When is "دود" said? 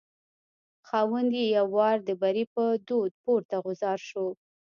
2.87-3.11